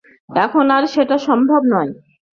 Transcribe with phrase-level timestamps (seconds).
[0.35, 1.91] এখন আর সেটা সম্ভব নয়।